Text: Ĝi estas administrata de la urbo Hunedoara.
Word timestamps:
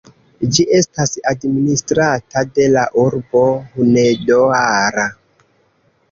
Ĝi 0.53 0.63
estas 0.77 1.11
administrata 1.31 2.41
de 2.55 2.65
la 2.75 2.85
urbo 3.03 3.43
Hunedoara. 3.75 5.05